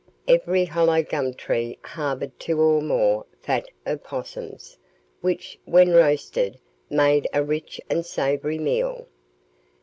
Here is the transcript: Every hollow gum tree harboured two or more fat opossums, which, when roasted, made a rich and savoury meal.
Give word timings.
Every 0.27 0.65
hollow 0.65 1.03
gum 1.03 1.35
tree 1.35 1.77
harboured 1.83 2.39
two 2.39 2.59
or 2.59 2.81
more 2.81 3.27
fat 3.39 3.69
opossums, 3.85 4.79
which, 5.19 5.59
when 5.65 5.91
roasted, 5.93 6.57
made 6.89 7.27
a 7.35 7.43
rich 7.43 7.79
and 7.87 8.03
savoury 8.03 8.57
meal. 8.57 9.05